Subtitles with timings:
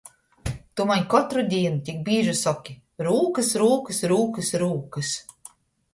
[0.79, 2.75] Tu maņ kotru dīnu tik bīži soki–
[3.09, 5.17] rūkys, rūkys, rūkys, rūkys...